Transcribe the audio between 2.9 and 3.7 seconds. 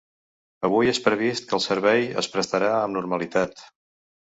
normalitat.